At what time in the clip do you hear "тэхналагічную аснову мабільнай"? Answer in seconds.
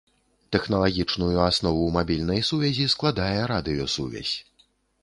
0.55-2.41